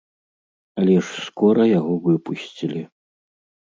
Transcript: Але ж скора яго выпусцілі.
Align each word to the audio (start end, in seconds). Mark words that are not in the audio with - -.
Але 0.79 0.95
ж 1.05 1.27
скора 1.27 1.63
яго 1.79 1.93
выпусцілі. 2.09 2.81